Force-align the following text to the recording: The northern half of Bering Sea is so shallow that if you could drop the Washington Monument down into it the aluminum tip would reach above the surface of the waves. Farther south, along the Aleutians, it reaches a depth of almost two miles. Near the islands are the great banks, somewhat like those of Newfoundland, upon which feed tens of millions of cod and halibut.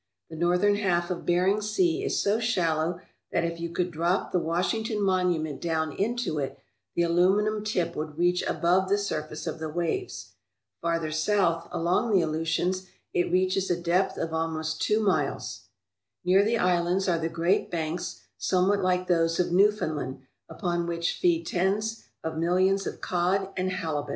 The 0.31 0.35
northern 0.35 0.77
half 0.77 1.11
of 1.11 1.27
Bering 1.27 1.61
Sea 1.61 2.03
is 2.03 2.19
so 2.19 2.39
shallow 2.39 3.01
that 3.31 3.43
if 3.43 3.59
you 3.59 3.69
could 3.69 3.91
drop 3.91 4.31
the 4.31 4.39
Washington 4.39 4.99
Monument 4.99 5.61
down 5.61 5.91
into 5.91 6.39
it 6.39 6.57
the 6.95 7.03
aluminum 7.03 7.63
tip 7.63 7.95
would 7.95 8.17
reach 8.17 8.41
above 8.47 8.89
the 8.89 8.97
surface 8.97 9.45
of 9.45 9.59
the 9.59 9.69
waves. 9.69 10.31
Farther 10.81 11.11
south, 11.11 11.67
along 11.71 12.09
the 12.09 12.21
Aleutians, 12.23 12.87
it 13.13 13.31
reaches 13.31 13.69
a 13.69 13.79
depth 13.79 14.17
of 14.17 14.33
almost 14.33 14.81
two 14.81 15.01
miles. 15.01 15.65
Near 16.25 16.43
the 16.43 16.57
islands 16.57 17.07
are 17.07 17.19
the 17.19 17.29
great 17.29 17.69
banks, 17.69 18.21
somewhat 18.39 18.79
like 18.79 19.05
those 19.05 19.39
of 19.39 19.51
Newfoundland, 19.51 20.23
upon 20.49 20.87
which 20.87 21.13
feed 21.19 21.45
tens 21.45 22.03
of 22.23 22.39
millions 22.39 22.87
of 22.87 23.01
cod 23.01 23.49
and 23.55 23.71
halibut. 23.71 24.09